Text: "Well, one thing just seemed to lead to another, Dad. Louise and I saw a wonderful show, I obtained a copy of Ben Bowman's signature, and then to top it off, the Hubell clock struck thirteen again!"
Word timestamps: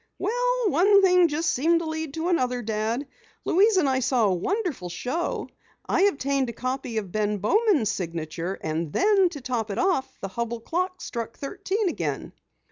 "Well, 0.17 0.65
one 0.69 1.03
thing 1.03 1.27
just 1.27 1.51
seemed 1.53 1.77
to 1.81 1.85
lead 1.85 2.15
to 2.15 2.29
another, 2.29 2.63
Dad. 2.63 3.05
Louise 3.45 3.77
and 3.77 3.87
I 3.87 3.99
saw 3.99 4.25
a 4.25 4.33
wonderful 4.33 4.89
show, 4.89 5.47
I 5.87 6.05
obtained 6.05 6.49
a 6.49 6.53
copy 6.53 6.97
of 6.97 7.11
Ben 7.11 7.37
Bowman's 7.37 7.91
signature, 7.91 8.57
and 8.63 8.91
then 8.91 9.29
to 9.29 9.41
top 9.41 9.69
it 9.69 9.77
off, 9.77 10.11
the 10.19 10.29
Hubell 10.29 10.61
clock 10.61 11.01
struck 11.01 11.37
thirteen 11.37 11.87
again!" 11.87 12.33